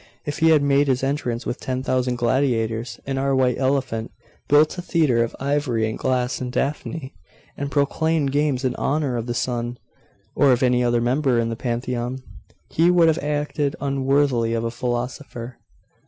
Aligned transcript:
If 0.25 0.39
he 0.39 0.49
had 0.49 0.63
made 0.63 0.87
his 0.87 1.03
entrance 1.03 1.45
with 1.45 1.59
ten 1.59 1.83
thousand 1.83 2.15
gladiators, 2.17 2.99
and 3.05 3.19
our 3.19 3.35
white 3.35 3.59
elephant, 3.59 4.09
built 4.49 4.75
a 4.79 4.81
theatre 4.81 5.23
of 5.23 5.35
ivory 5.39 5.87
and 5.87 5.95
glass 5.95 6.41
in 6.41 6.49
Daphne, 6.49 7.13
and 7.55 7.69
proclaimed 7.69 8.31
games 8.31 8.65
in 8.65 8.73
honour 8.77 9.15
of 9.15 9.27
the 9.27 9.35
Sun, 9.35 9.77
or 10.35 10.51
of 10.53 10.63
any 10.63 10.83
other 10.83 11.01
member 11.01 11.37
of 11.39 11.49
the 11.49 11.55
Pantheon' 11.55 12.23
'He 12.71 12.89
would 12.89 13.09
have 13.09 13.19
acted 13.23 13.75
unworthily 13.79 14.55
of 14.55 14.63
a 14.63 14.71
philosopher. 14.71 15.59